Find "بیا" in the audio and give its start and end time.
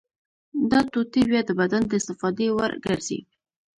1.29-1.41